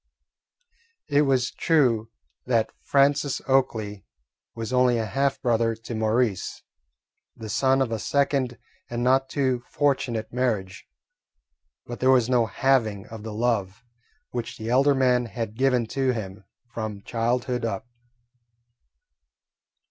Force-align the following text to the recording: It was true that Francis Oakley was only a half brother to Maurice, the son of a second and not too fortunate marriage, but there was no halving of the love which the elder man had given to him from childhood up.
It 1.09 1.21
was 1.27 1.51
true 1.51 2.09
that 2.47 2.71
Francis 2.85 3.39
Oakley 3.47 4.03
was 4.55 4.73
only 4.73 4.97
a 4.97 5.05
half 5.05 5.39
brother 5.43 5.75
to 5.75 5.93
Maurice, 5.93 6.63
the 7.35 7.49
son 7.49 7.83
of 7.83 7.91
a 7.91 7.99
second 7.99 8.57
and 8.89 9.03
not 9.03 9.29
too 9.29 9.61
fortunate 9.69 10.33
marriage, 10.33 10.87
but 11.85 11.99
there 11.99 12.09
was 12.09 12.29
no 12.29 12.47
halving 12.47 13.05
of 13.09 13.21
the 13.21 13.31
love 13.31 13.83
which 14.31 14.57
the 14.57 14.71
elder 14.71 14.95
man 14.95 15.27
had 15.27 15.53
given 15.55 15.85
to 15.93 16.13
him 16.13 16.45
from 16.73 17.03
childhood 17.03 17.63
up. 17.63 17.87